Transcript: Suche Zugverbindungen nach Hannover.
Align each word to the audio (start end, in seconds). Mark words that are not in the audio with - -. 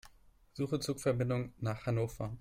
Suche 0.53 0.79
Zugverbindungen 0.79 1.53
nach 1.59 1.85
Hannover. 1.85 2.35